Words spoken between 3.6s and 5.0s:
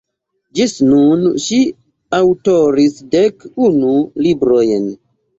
unu librojn.